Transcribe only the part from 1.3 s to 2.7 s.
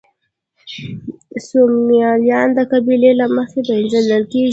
سومالیان د